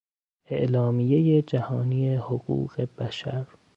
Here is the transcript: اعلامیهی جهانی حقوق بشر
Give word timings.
اعلامیهی 0.51 1.41
جهانی 1.41 2.15
حقوق 2.15 2.87
بشر 2.97 3.45